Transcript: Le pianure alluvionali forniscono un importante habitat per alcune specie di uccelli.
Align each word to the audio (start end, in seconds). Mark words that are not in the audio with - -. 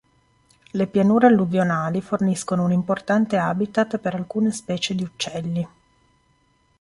Le 0.71 0.87
pianure 0.87 1.27
alluvionali 1.27 2.01
forniscono 2.01 2.63
un 2.63 2.71
importante 2.71 3.37
habitat 3.37 3.99
per 3.99 4.15
alcune 4.15 4.51
specie 4.51 4.95
di 4.95 5.03
uccelli. 5.03 5.67